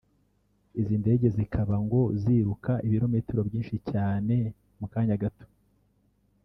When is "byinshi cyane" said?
3.47-4.35